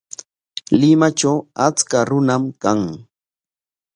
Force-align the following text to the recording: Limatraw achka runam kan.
Limatraw 0.79 1.37
achka 1.65 1.99
runam 2.09 2.43
kan. 2.61 2.79